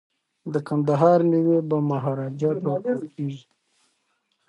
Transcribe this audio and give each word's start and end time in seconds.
د 0.53 0.55
کندهار 0.67 1.19
میوې 1.31 1.59
به 1.69 1.77
مهاراجا 1.89 2.51
ته 2.63 2.67
ورکول 2.73 2.99
کیږي. 3.13 3.43